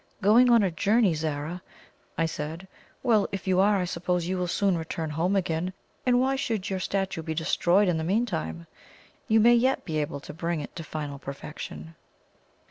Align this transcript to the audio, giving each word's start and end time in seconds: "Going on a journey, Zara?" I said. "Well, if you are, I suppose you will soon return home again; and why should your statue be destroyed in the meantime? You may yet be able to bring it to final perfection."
"Going 0.19 0.49
on 0.49 0.63
a 0.63 0.71
journey, 0.71 1.13
Zara?" 1.13 1.61
I 2.17 2.25
said. 2.25 2.67
"Well, 3.03 3.29
if 3.31 3.45
you 3.47 3.59
are, 3.59 3.77
I 3.77 3.85
suppose 3.85 4.25
you 4.25 4.35
will 4.35 4.47
soon 4.47 4.75
return 4.75 5.11
home 5.11 5.35
again; 5.35 5.73
and 6.07 6.19
why 6.19 6.35
should 6.35 6.71
your 6.71 6.79
statue 6.79 7.21
be 7.21 7.35
destroyed 7.35 7.87
in 7.87 7.99
the 7.99 8.03
meantime? 8.03 8.65
You 9.27 9.39
may 9.39 9.53
yet 9.53 9.85
be 9.85 9.99
able 9.99 10.19
to 10.21 10.33
bring 10.33 10.59
it 10.59 10.75
to 10.77 10.83
final 10.83 11.19
perfection." 11.19 11.93